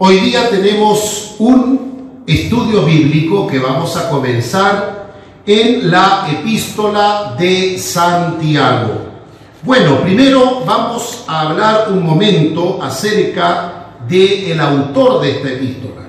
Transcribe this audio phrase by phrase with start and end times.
[0.00, 5.12] Hoy día tenemos un estudio bíblico que vamos a comenzar
[5.44, 8.92] en la epístola de Santiago.
[9.64, 16.02] Bueno, primero vamos a hablar un momento acerca del autor de esta epístola.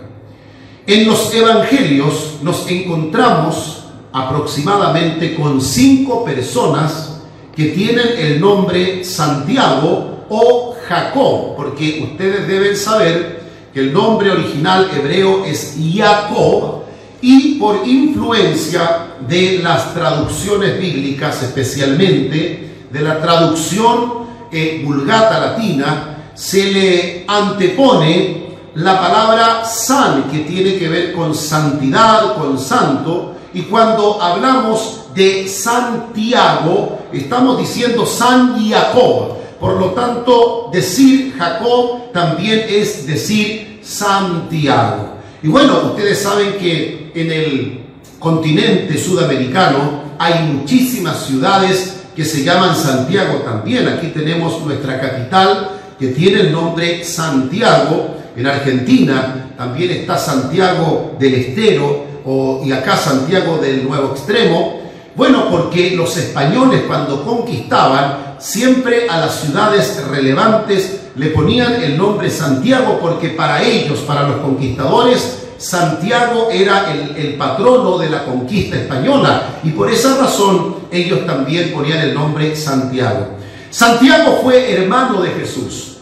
[0.85, 7.23] En los evangelios nos encontramos aproximadamente con cinco personas
[7.55, 13.38] que tienen el nombre Santiago o Jacob, porque ustedes deben saber
[13.73, 16.83] que el nombre original hebreo es Jacob
[17.21, 24.19] y por influencia de las traducciones bíblicas, especialmente de la traducción
[24.51, 32.35] eh, vulgata latina, se le antepone la palabra san, que tiene que ver con santidad,
[32.35, 39.38] con santo, y cuando hablamos de Santiago, estamos diciendo San Jacob.
[39.59, 45.15] Por lo tanto, decir Jacob también es decir Santiago.
[45.43, 47.79] Y bueno, ustedes saben que en el
[48.19, 53.87] continente sudamericano hay muchísimas ciudades que se llaman Santiago también.
[53.87, 61.33] Aquí tenemos nuestra capital que tiene el nombre Santiago en Argentina también está Santiago del
[61.33, 64.79] Estero o, y acá Santiago del Nuevo Extremo.
[65.13, 72.29] Bueno, porque los españoles cuando conquistaban siempre a las ciudades relevantes le ponían el nombre
[72.29, 79.59] Santiago porque para ellos, para los conquistadores, Santiago era el, patrono de la conquista española
[79.63, 83.37] y por esa razón ellos también ponían el nombre Santiago.
[83.69, 85.97] Santiago fue hermano de Jesús,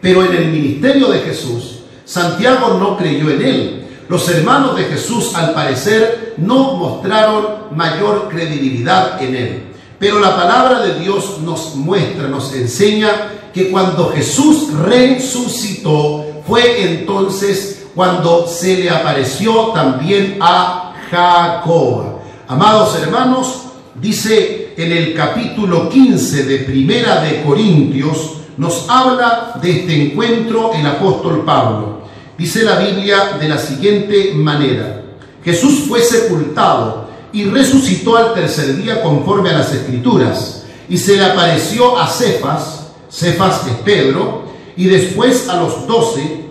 [0.00, 1.72] pero en el ministerio de Jesús
[2.04, 3.86] Santiago no creyó en él.
[4.08, 9.62] Los hermanos de Jesús, al parecer, no mostraron mayor credibilidad en él.
[10.02, 17.84] Pero la palabra de Dios nos muestra, nos enseña que cuando Jesús resucitó, fue entonces
[17.94, 22.18] cuando se le apareció también a Jacob.
[22.48, 23.62] Amados hermanos,
[23.94, 30.84] dice en el capítulo 15 de Primera de Corintios, nos habla de este encuentro el
[30.84, 32.02] apóstol Pablo.
[32.36, 35.04] Dice la Biblia de la siguiente manera,
[35.44, 37.01] Jesús fue sepultado
[37.32, 42.88] y resucitó al tercer día conforme a las escrituras, y se le apareció a Cefas,
[43.10, 44.42] Cefas es Pedro,
[44.76, 46.46] y después a los doce,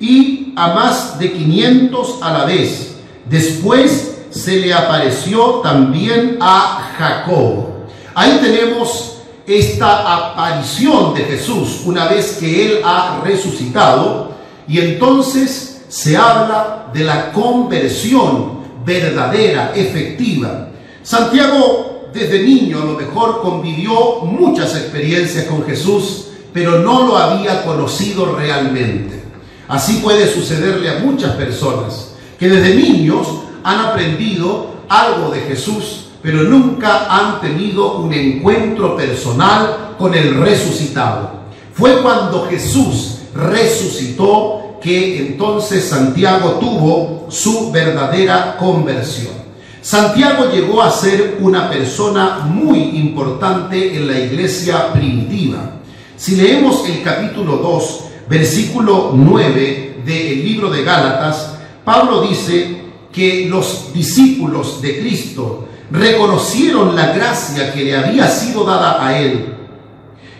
[0.00, 2.96] y a más de quinientos a la vez.
[3.28, 7.66] Después se le apareció también a Jacob.
[8.14, 14.32] Ahí tenemos esta aparición de Jesús una vez que Él ha resucitado
[14.66, 18.57] y entonces se habla de la conversión
[18.88, 20.70] verdadera, efectiva.
[21.02, 27.64] Santiago desde niño a lo mejor convivió muchas experiencias con Jesús, pero no lo había
[27.64, 29.22] conocido realmente.
[29.68, 33.28] Así puede sucederle a muchas personas que desde niños
[33.62, 41.42] han aprendido algo de Jesús, pero nunca han tenido un encuentro personal con el resucitado.
[41.74, 49.34] Fue cuando Jesús resucitó que entonces Santiago tuvo su verdadera conversión.
[49.80, 55.80] Santiago llegó a ser una persona muy importante en la iglesia primitiva.
[56.16, 63.92] Si leemos el capítulo 2, versículo 9 del libro de Gálatas, Pablo dice que los
[63.94, 69.54] discípulos de Cristo reconocieron la gracia que le había sido dada a él.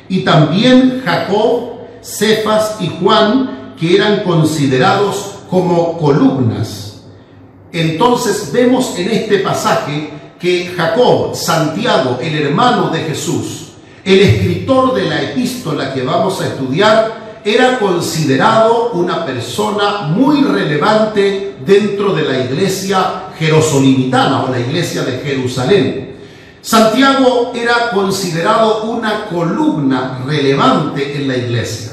[0.08, 7.02] Y también Jacob Cefas y Juan, que eran considerados como columnas.
[7.72, 13.68] Entonces vemos en este pasaje que Jacob, Santiago, el hermano de Jesús,
[14.04, 21.56] el escritor de la epístola que vamos a estudiar, era considerado una persona muy relevante
[21.64, 26.16] dentro de la iglesia jerosolimitana o la iglesia de Jerusalén.
[26.60, 31.92] Santiago era considerado una columna relevante en la iglesia.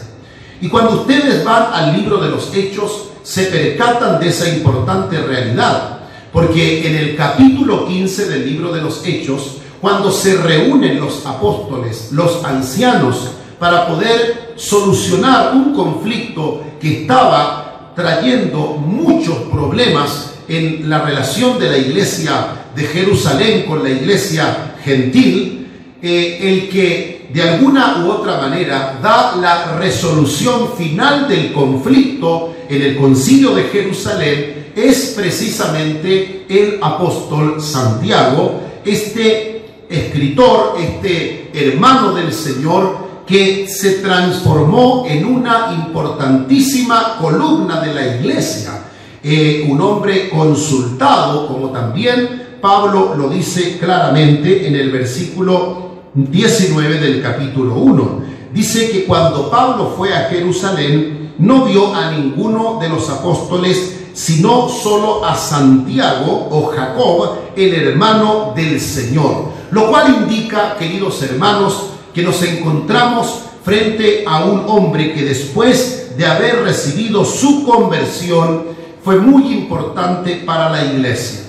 [0.60, 6.00] Y cuando ustedes van al libro de los hechos, se percatan de esa importante realidad.
[6.32, 12.10] Porque en el capítulo 15 del libro de los hechos, cuando se reúnen los apóstoles,
[12.12, 21.58] los ancianos, para poder solucionar un conflicto que estaba trayendo muchos problemas en la relación
[21.58, 25.68] de la iglesia de Jerusalén con la iglesia gentil,
[26.02, 32.82] eh, el que de alguna u otra manera da la resolución final del conflicto en
[32.82, 43.06] el concilio de Jerusalén es precisamente el apóstol Santiago, este escritor, este hermano del Señor
[43.26, 48.84] que se transformó en una importantísima columna de la iglesia,
[49.24, 57.22] eh, un hombre consultado, como también Pablo lo dice claramente en el versículo 19 del
[57.22, 58.22] capítulo 1.
[58.54, 64.70] Dice que cuando Pablo fue a Jerusalén, no vio a ninguno de los apóstoles, sino
[64.70, 69.50] solo a Santiago o Jacob, el hermano del Señor.
[69.72, 76.26] Lo cual indica, queridos hermanos, que nos encontramos frente a un hombre que después de
[76.26, 78.64] haber recibido su conversión
[79.04, 81.42] fue muy importante para la iglesia.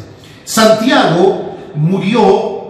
[0.45, 2.69] Santiago murió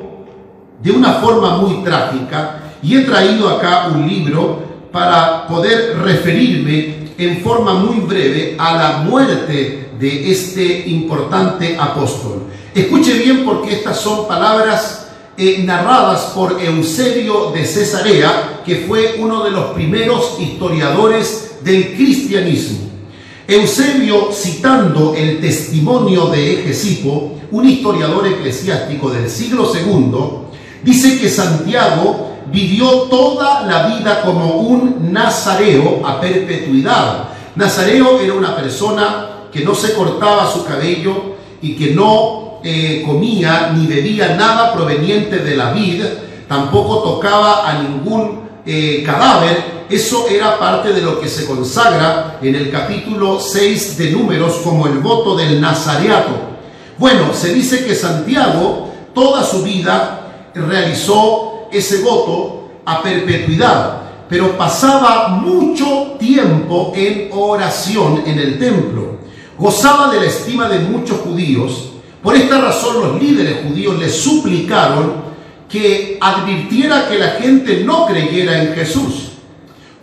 [0.82, 4.60] de una forma muy trágica y he traído acá un libro
[4.92, 12.42] para poder referirme en forma muy breve a la muerte de este importante apóstol.
[12.74, 15.06] Escuche bien porque estas son palabras
[15.38, 22.86] eh, narradas por Eusebio de Cesarea, que fue uno de los primeros historiadores del cristianismo.
[23.48, 30.48] Eusebio, citando el testimonio de Egesipo, un historiador eclesiástico del siglo II,
[30.82, 37.24] dice que Santiago vivió toda la vida como un nazareo a perpetuidad.
[37.54, 43.72] Nazareo era una persona que no se cortaba su cabello y que no eh, comía
[43.74, 46.02] ni bebía nada proveniente de la vid,
[46.48, 49.76] tampoco tocaba a ningún eh, cadáver.
[49.88, 54.86] Eso era parte de lo que se consagra en el capítulo 6 de Números como
[54.86, 56.32] el voto del Nazareato.
[56.98, 65.28] Bueno, se dice que Santiago toda su vida realizó ese voto a perpetuidad, pero pasaba
[65.28, 69.16] mucho tiempo en oración en el templo.
[69.58, 71.90] Gozaba de la estima de muchos judíos
[72.26, 75.26] por esta razón los líderes judíos le suplicaron
[75.68, 79.28] que advirtiera que la gente no creyera en Jesús.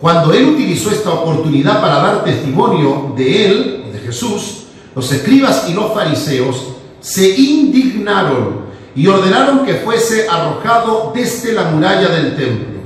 [0.00, 4.62] Cuando él utilizó esta oportunidad para dar testimonio de él, de Jesús,
[4.96, 6.68] los escribas y los fariseos
[6.98, 8.63] se indignaron
[8.94, 12.80] y ordenaron que fuese arrojado desde la muralla del templo.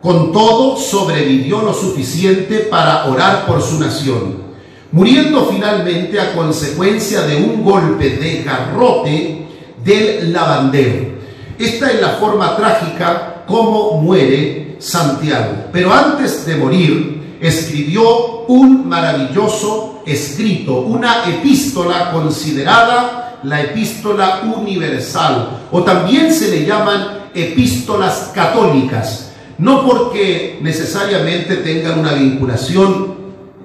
[0.00, 4.46] Con todo, sobrevivió lo suficiente para orar por su nación
[4.92, 9.46] muriendo finalmente a consecuencia de un golpe de garrote
[9.84, 11.16] del lavandero.
[11.58, 15.66] Esta es la forma trágica como muere Santiago.
[15.72, 25.82] Pero antes de morir, escribió un maravilloso escrito, una epístola considerada la epístola universal, o
[25.82, 33.16] también se le llaman epístolas católicas, no porque necesariamente tengan una vinculación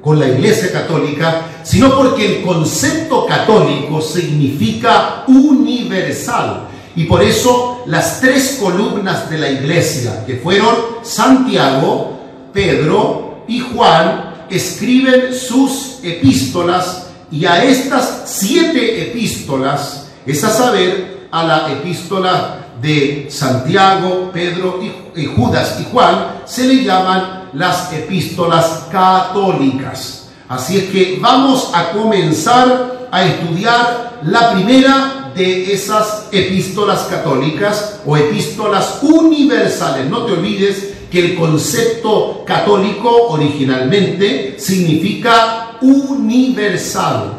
[0.01, 6.67] con la Iglesia Católica, sino porque el concepto católico significa universal.
[6.95, 12.19] Y por eso las tres columnas de la Iglesia, que fueron Santiago,
[12.51, 17.00] Pedro y Juan, escriben sus epístolas
[17.31, 24.81] y a estas siete epístolas, es a saber, a la epístola de Santiago, Pedro
[25.15, 30.29] y, Judas y Juan, se le llaman las epístolas católicas.
[30.49, 38.17] Así es que vamos a comenzar a estudiar la primera de esas epístolas católicas o
[38.17, 40.09] epístolas universales.
[40.09, 47.33] No te olvides que el concepto católico originalmente significa universal.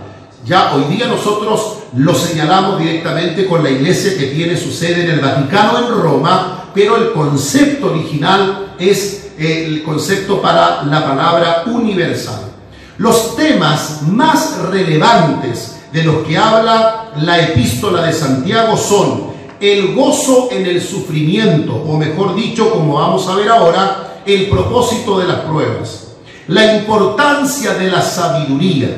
[0.44, 5.10] Ya hoy día nosotros lo señalamos directamente con la iglesia que tiene su sede en
[5.10, 12.52] el Vaticano en Roma, pero el concepto original es el concepto para la palabra universal.
[12.98, 20.48] Los temas más relevantes de los que habla la epístola de Santiago son el gozo
[20.50, 25.40] en el sufrimiento, o mejor dicho, como vamos a ver ahora, el propósito de las
[25.40, 26.01] pruebas,
[26.48, 28.88] la importancia de la sabiduría,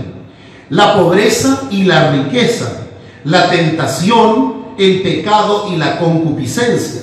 [0.71, 2.85] la pobreza y la riqueza,
[3.25, 7.03] la tentación, el pecado y la concupiscencia,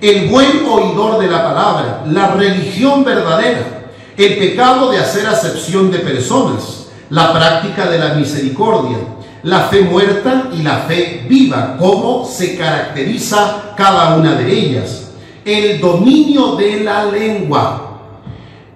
[0.00, 5.98] el buen oidor de la palabra, la religión verdadera, el pecado de hacer acepción de
[5.98, 8.98] personas, la práctica de la misericordia,
[9.42, 15.10] la fe muerta y la fe viva, cómo se caracteriza cada una de ellas,
[15.44, 17.93] el dominio de la lengua,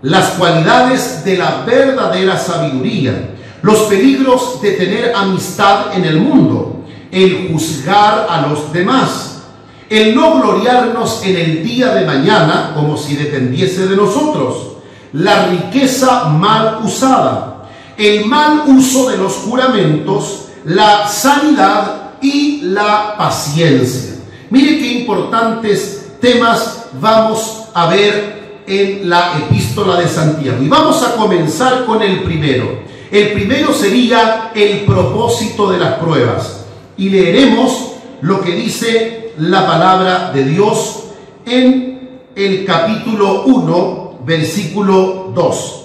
[0.03, 7.49] las cualidades de la verdadera sabiduría, los peligros de tener amistad en el mundo, el
[7.51, 9.43] juzgar a los demás,
[9.91, 14.77] el no gloriarnos en el día de mañana como si dependiese de nosotros,
[15.13, 24.17] la riqueza mal usada, el mal uso de los juramentos, la sanidad y la paciencia.
[24.51, 28.38] Mire qué importantes temas vamos a ver
[28.69, 30.63] en la epístola de Santiago.
[30.63, 32.81] Y vamos a comenzar con el primero.
[33.11, 36.67] El primero sería el propósito de las pruebas.
[36.97, 41.05] Y leeremos lo que dice la palabra de Dios
[41.47, 45.85] en el capítulo 1, versículo 2.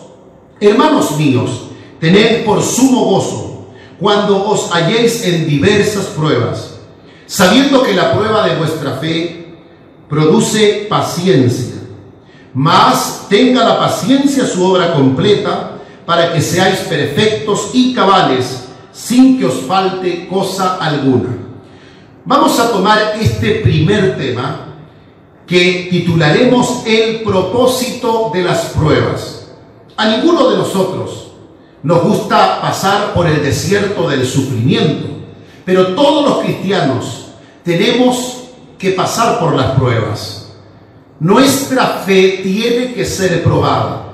[0.60, 1.68] Hermanos míos,
[2.00, 3.68] tened por sumo gozo
[4.00, 6.80] cuando os halléis en diversas pruebas,
[7.26, 9.56] sabiendo que la prueba de vuestra fe
[10.10, 11.83] produce paciencia.
[12.54, 19.46] Mas tenga la paciencia su obra completa para que seáis perfectos y cabales sin que
[19.46, 21.38] os falte cosa alguna.
[22.26, 24.68] Vamos a tomar este primer tema
[25.48, 29.52] que titularemos el propósito de las pruebas.
[29.98, 31.32] A ninguno de nosotros
[31.82, 35.08] nos gusta pasar por el desierto del sufrimiento,
[35.66, 37.28] pero todos los cristianos
[37.64, 38.44] tenemos
[38.78, 40.43] que pasar por las pruebas.
[41.24, 44.10] Nuestra fe tiene que ser probada.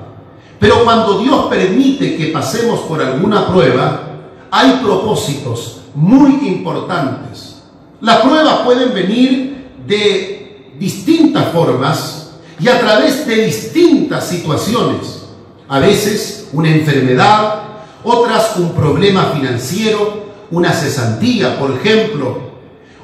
[0.60, 4.02] Pero cuando Dios permite que pasemos por alguna prueba,
[4.48, 7.62] hay propósitos muy importantes.
[8.00, 15.24] Las pruebas pueden venir de distintas formas y a través de distintas situaciones.
[15.68, 17.62] A veces una enfermedad,
[18.04, 22.50] otras un problema financiero, una cesantía, por ejemplo.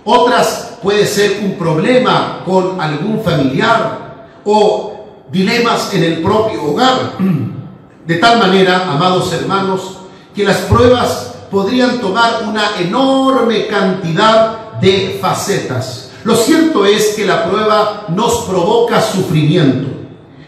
[0.04, 7.14] Otras puede ser un problema con algún familiar o dilemas en el propio hogar.
[8.06, 9.96] De tal manera, amados hermanos,
[10.32, 16.12] que las pruebas podrían tomar una enorme cantidad de facetas.
[16.22, 19.88] Lo cierto es que la prueba nos provoca sufrimiento.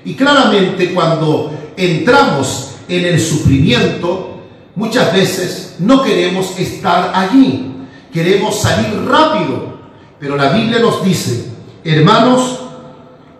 [0.04, 4.38] Y claramente cuando entramos en el sufrimiento,
[4.76, 7.74] muchas veces no queremos estar allí.
[8.12, 9.77] Queremos salir rápido.
[10.18, 11.46] Pero la Biblia nos dice,
[11.84, 12.58] hermanos,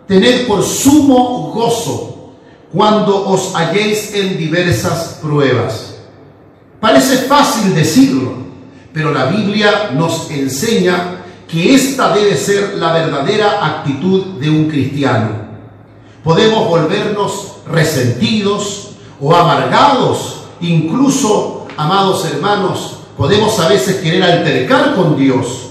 [0.07, 2.35] tened por sumo gozo
[2.73, 5.97] cuando os halléis en diversas pruebas.
[6.81, 8.33] Parece fácil decirlo,
[8.93, 15.49] pero la Biblia nos enseña que esta debe ser la verdadera actitud de un cristiano.
[16.23, 25.68] Podemos volvernos resentidos o amargados, incluso, amados hermanos, podemos a veces querer altercar con Dios.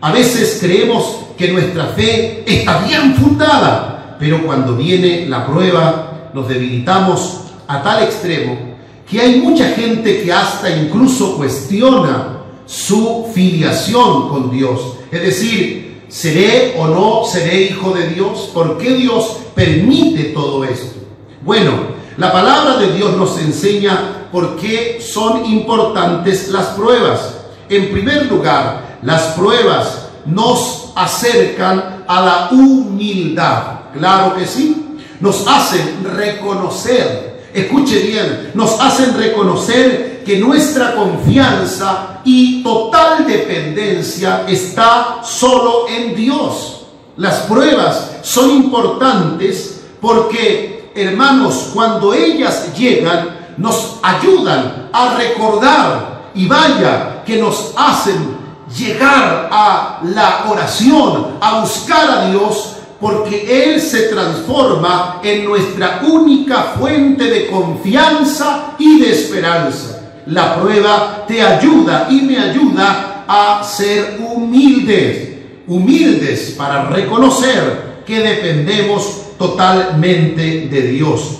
[0.00, 6.48] A veces creemos que nuestra fe está bien fundada, pero cuando viene la prueba nos
[6.48, 8.70] debilitamos a tal extremo
[9.08, 14.80] que hay mucha gente que hasta incluso cuestiona su filiación con Dios.
[15.10, 18.50] Es decir, ¿seré o no seré hijo de Dios?
[18.54, 21.00] ¿Por qué Dios permite todo esto?
[21.42, 21.72] Bueno,
[22.16, 27.36] la palabra de Dios nos enseña por qué son importantes las pruebas.
[27.68, 33.62] En primer lugar, las pruebas nos acercan a la humildad.
[33.96, 34.98] Claro que sí.
[35.20, 45.20] Nos hacen reconocer, escuche bien, nos hacen reconocer que nuestra confianza y total dependencia está
[45.22, 46.86] solo en Dios.
[47.16, 57.22] Las pruebas son importantes porque, hermanos, cuando ellas llegan, nos ayudan a recordar y vaya
[57.26, 58.38] que nos hacen
[58.76, 66.74] llegar a la oración, a buscar a Dios, porque Él se transforma en nuestra única
[66.78, 70.00] fuente de confianza y de esperanza.
[70.26, 75.30] La prueba te ayuda y me ayuda a ser humildes,
[75.66, 81.38] humildes para reconocer que dependemos totalmente de Dios.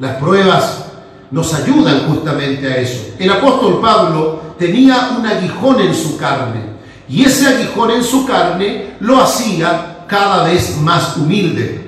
[0.00, 0.84] Las pruebas
[1.30, 3.14] nos ayudan justamente a eso.
[3.18, 6.60] El apóstol Pablo tenía un aguijón en su carne
[7.08, 11.86] y ese aguijón en su carne lo hacía cada vez más humilde.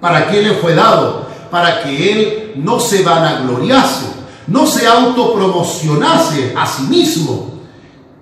[0.00, 1.26] ¿Para qué le fue dado?
[1.50, 4.06] Para que él no se vanagloriase,
[4.48, 7.50] no se autopromocionase a sí mismo.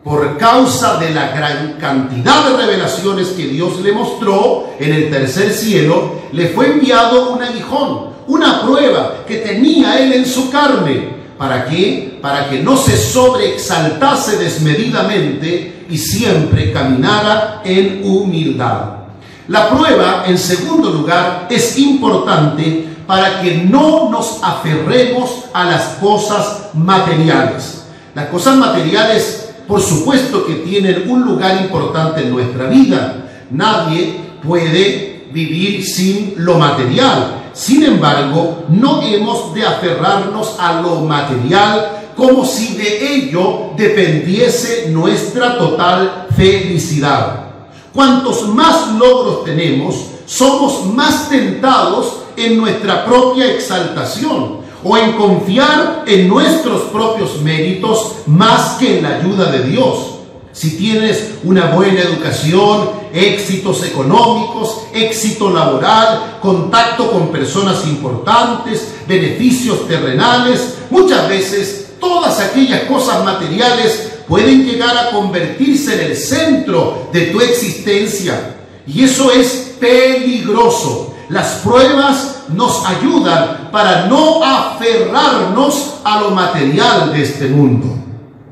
[0.04, 5.52] Por causa de la gran cantidad de revelaciones que Dios le mostró en el tercer
[5.52, 11.64] cielo, le fue enviado un aguijón, una prueba que tenía él en su carne ¿Para
[11.64, 12.09] qué?
[12.20, 19.00] Para que no se sobreexaltase desmedidamente y siempre caminara en humildad.
[19.48, 26.68] La prueba, en segundo lugar, es importante para que no nos aferremos a las cosas
[26.74, 27.84] materiales.
[28.14, 33.24] Las cosas materiales, por supuesto que tienen un lugar importante en nuestra vida.
[33.50, 37.50] Nadie puede vivir sin lo material.
[37.52, 45.58] Sin embargo, no hemos de aferrarnos a lo material como si de ello dependiese nuestra
[45.58, 47.46] total felicidad.
[47.92, 56.28] Cuantos más logros tenemos, somos más tentados en nuestra propia exaltación o en confiar en
[56.28, 60.20] nuestros propios méritos más que en la ayuda de Dios.
[60.52, 70.78] Si tienes una buena educación, éxitos económicos, éxito laboral, contacto con personas importantes, beneficios terrenales,
[70.90, 77.40] muchas veces todas aquellas cosas materiales pueden llegar a convertirse en el centro de tu
[77.40, 78.56] existencia.
[78.86, 81.14] Y eso es peligroso.
[81.28, 87.86] Las pruebas nos ayudan para no aferrarnos a lo material de este mundo.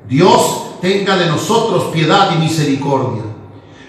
[0.08, 3.22] Dios tenga de nosotros piedad y misericordia.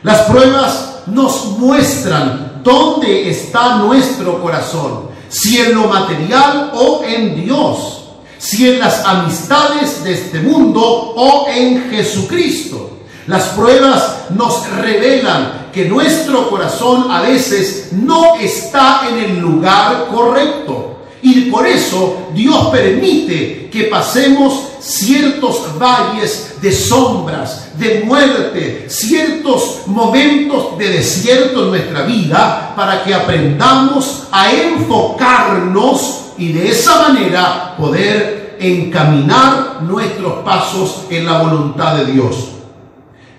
[0.04, 7.99] Las pruebas nos muestran dónde está nuestro corazón, si en lo material o en Dios,
[8.40, 12.98] si en las amistades de este mundo o en Jesucristo.
[13.28, 20.96] Las pruebas nos revelan que nuestro corazón a veces no está en el lugar correcto.
[21.22, 30.78] Y por eso Dios permite que pasemos ciertos valles de sombras, de muerte, ciertos momentos
[30.78, 38.58] de desierto en nuestra vida para que aprendamos a enfocarnos y de esa manera poder
[38.60, 42.36] encaminar nuestros pasos en la voluntad de Dios.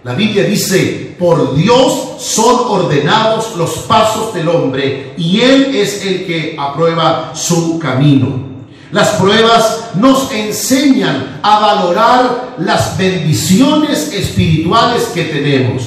[0.04, 6.26] La Biblia dice, por Dios son ordenados los pasos del hombre y Él es el
[6.26, 8.48] que aprueba su camino.
[8.92, 15.82] Las pruebas nos enseñan a valorar las bendiciones espirituales que tenemos.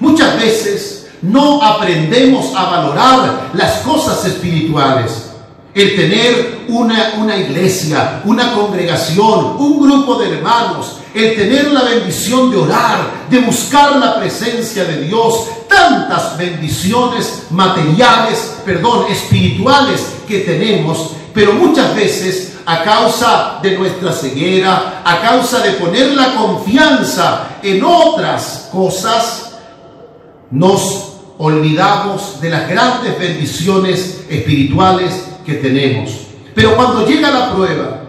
[0.00, 5.25] Muchas veces no aprendemos a valorar las cosas espirituales.
[5.76, 12.50] El tener una, una iglesia, una congregación, un grupo de hermanos, el tener la bendición
[12.50, 21.10] de orar, de buscar la presencia de Dios, tantas bendiciones materiales, perdón, espirituales que tenemos,
[21.34, 27.84] pero muchas veces a causa de nuestra ceguera, a causa de poner la confianza en
[27.84, 29.58] otras cosas,
[30.50, 36.10] nos olvidamos de las grandes bendiciones espirituales que tenemos.
[36.54, 38.00] Pero cuando llega la prueba,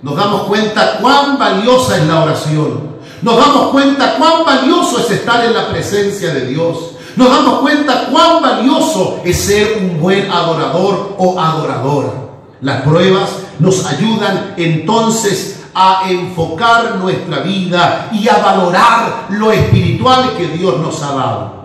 [0.00, 2.88] nos damos cuenta cuán valiosa es la oración.
[3.20, 6.92] Nos damos cuenta cuán valioso es estar en la presencia de Dios.
[7.16, 12.12] Nos damos cuenta cuán valioso es ser un buen adorador o adoradora.
[12.60, 20.48] Las pruebas nos ayudan entonces a enfocar nuestra vida y a valorar lo espiritual que
[20.48, 21.57] Dios nos ha dado.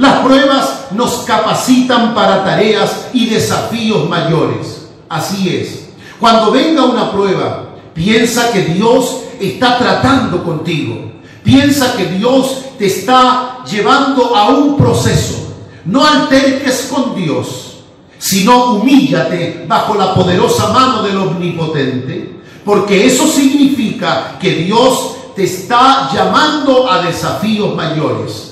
[0.00, 4.88] Las pruebas nos capacitan para tareas y desafíos mayores.
[5.08, 5.90] Así es.
[6.18, 11.12] Cuando venga una prueba, Piensa que Dios está tratando contigo.
[11.42, 15.54] Piensa que Dios te está llevando a un proceso.
[15.84, 17.80] No alterques con Dios,
[18.18, 26.10] sino humíllate bajo la poderosa mano del Omnipotente, porque eso significa que Dios te está
[26.12, 28.49] llamando a desafíos mayores.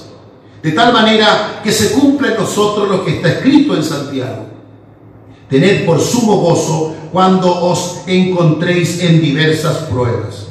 [0.62, 4.46] De tal manera que se cumple en nosotros lo que está escrito en Santiago.
[5.48, 10.48] Tened por sumo gozo cuando os encontréis en diversas pruebas.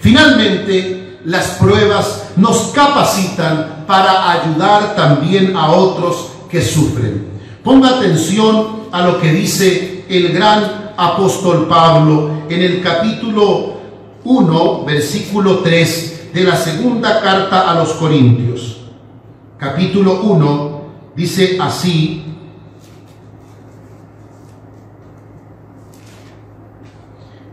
[0.00, 7.28] Finalmente, las pruebas nos capacitan para ayudar también a otros que sufren.
[7.62, 13.74] Ponga atención a lo que dice el gran apóstol Pablo en el capítulo
[14.24, 18.69] 1, versículo 3 de la segunda carta a los Corintios.
[19.60, 20.80] Capítulo 1
[21.14, 22.24] dice así,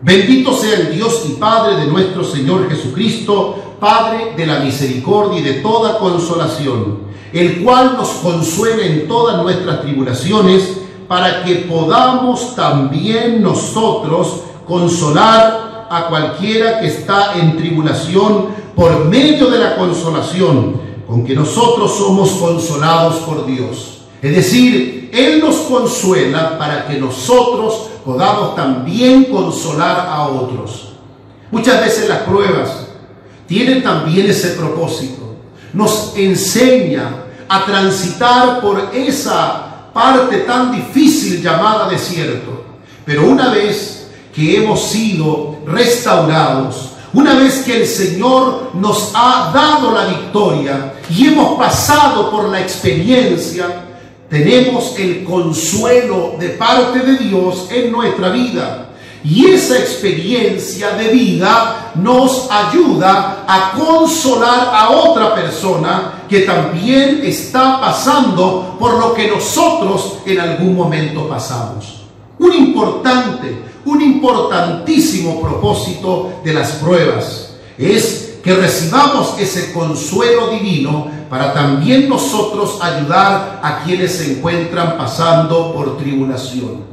[0.02, 5.44] Bendito sea el Dios y Padre de nuestro Señor Jesucristo, Padre de la misericordia y
[5.44, 7.00] de toda consolación,
[7.34, 16.08] el cual nos consuela en todas nuestras tribulaciones, para que podamos también nosotros consolar a
[16.08, 18.46] cualquiera que está en tribulación
[18.78, 24.00] por medio de la consolación con que nosotros somos consolados por Dios.
[24.22, 30.94] Es decir, Él nos consuela para que nosotros podamos también consolar a otros.
[31.50, 32.88] Muchas veces las pruebas
[33.48, 35.36] tienen también ese propósito.
[35.74, 42.66] Nos enseña a transitar por esa parte tan difícil llamada desierto.
[43.06, 49.92] Pero una vez que hemos sido restaurados, una vez que el Señor nos ha dado
[49.92, 53.84] la victoria y hemos pasado por la experiencia,
[54.30, 58.84] tenemos el consuelo de parte de Dios en nuestra vida.
[59.24, 67.82] Y esa experiencia de vida nos ayuda a consolar a otra persona que también está
[67.82, 72.07] pasando por lo que nosotros en algún momento pasamos.
[72.40, 81.54] Un importante, un importantísimo propósito de las pruebas es que recibamos ese consuelo divino para
[81.54, 86.86] también nosotros ayudar a quienes se encuentran pasando por tribulación.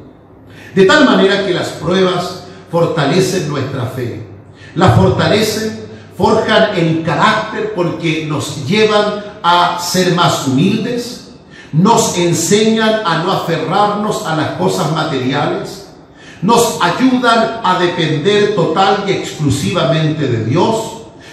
[0.74, 4.26] De tal manera que las pruebas fortalecen nuestra fe.
[4.74, 5.86] La fortalecen,
[6.18, 11.23] forjan el carácter porque nos llevan a ser más humildes,
[11.74, 15.88] nos enseñan a no aferrarnos a las cosas materiales,
[16.40, 20.76] nos ayudan a depender total y exclusivamente de Dios,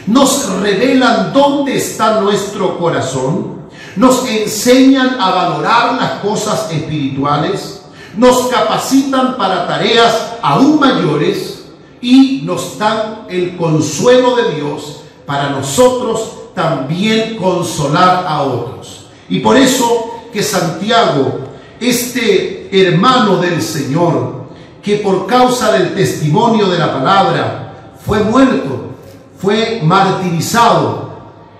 [0.07, 3.61] nos revelan dónde está nuestro corazón,
[3.95, 7.83] nos enseñan a valorar las cosas espirituales,
[8.17, 11.65] nos capacitan para tareas aún mayores
[12.01, 19.05] y nos dan el consuelo de Dios para nosotros también consolar a otros.
[19.29, 21.39] Y por eso que Santiago,
[21.79, 24.41] este hermano del Señor,
[24.81, 28.91] que por causa del testimonio de la palabra fue muerto,
[29.37, 31.11] fue martirizado,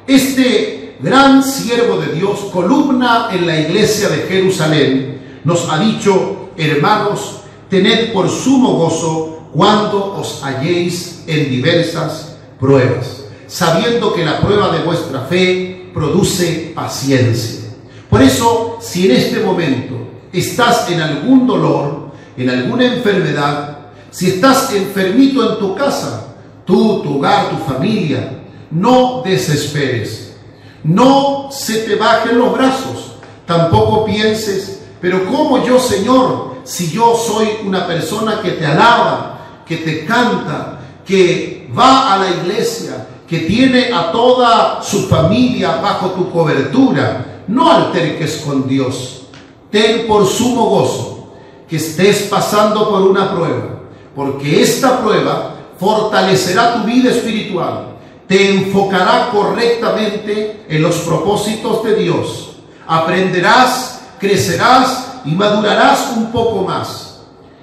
[0.07, 7.41] este gran siervo de Dios, columna en la iglesia de Jerusalén, nos ha dicho, hermanos,
[7.69, 14.83] tened por sumo gozo cuando os halléis en diversas pruebas, sabiendo que la prueba de
[14.83, 17.60] vuestra fe produce paciencia.
[18.11, 19.95] Por eso, si en este momento
[20.33, 23.77] estás en algún dolor, en alguna enfermedad,
[24.11, 28.33] si estás enfermito en tu casa, tú, tu hogar, tu familia,
[28.69, 30.35] no desesperes.
[30.83, 33.13] No se te bajen los brazos.
[33.45, 39.77] Tampoco pienses, pero ¿cómo yo, Señor, si yo soy una persona que te alaba, que
[39.77, 46.29] te canta, que va a la iglesia, que tiene a toda su familia bajo tu
[46.29, 47.30] cobertura?
[47.51, 49.23] No alterques con Dios.
[49.69, 51.33] Ten por sumo gozo
[51.67, 53.79] que estés pasando por una prueba,
[54.15, 57.95] porque esta prueba fortalecerá tu vida espiritual,
[58.27, 62.55] te enfocará correctamente en los propósitos de Dios.
[62.87, 67.21] Aprenderás, crecerás y madurarás un poco más.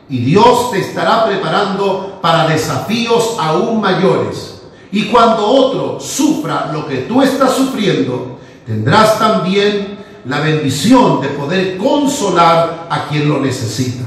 [0.08, 4.62] Y Dios te estará preparando para desafíos aún mayores.
[4.90, 8.38] Y cuando otro sufra lo que tú estás sufriendo,
[8.68, 14.04] tendrás también la bendición de poder consolar a quien lo necesita.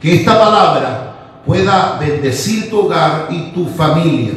[0.00, 4.34] Que esta palabra pueda bendecir tu hogar y tu familia.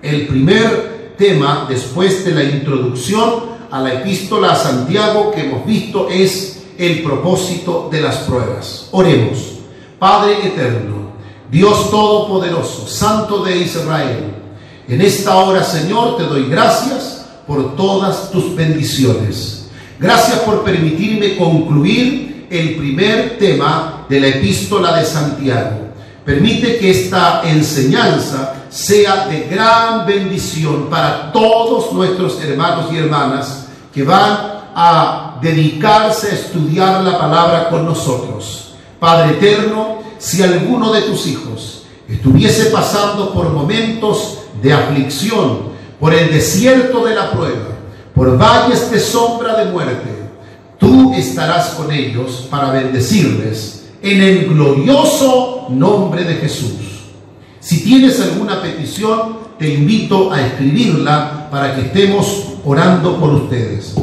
[0.00, 6.08] El primer tema, después de la introducción a la epístola a Santiago que hemos visto,
[6.08, 8.88] es el propósito de las pruebas.
[8.92, 9.58] Oremos.
[9.98, 11.12] Padre eterno,
[11.50, 14.34] Dios Todopoderoso, Santo de Israel,
[14.88, 19.68] en esta hora, Señor, te doy gracias por todas tus bendiciones.
[19.98, 25.92] Gracias por permitirme concluir el primer tema de la epístola de Santiago.
[26.24, 34.02] Permite que esta enseñanza sea de gran bendición para todos nuestros hermanos y hermanas que
[34.02, 38.74] van a dedicarse a estudiar la palabra con nosotros.
[39.00, 45.71] Padre eterno, si alguno de tus hijos estuviese pasando por momentos de aflicción,
[46.02, 47.78] por el desierto de la prueba,
[48.12, 50.10] por valles de sombra de muerte,
[50.76, 57.04] tú estarás con ellos para bendecirles en el glorioso nombre de Jesús.
[57.60, 63.94] Si tienes alguna petición, te invito a escribirla para que estemos orando por ustedes.